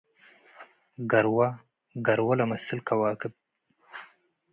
[1.11, 1.37] ገርወ፤
[2.05, 3.33] ገርወ ለመስል ከዋክብ።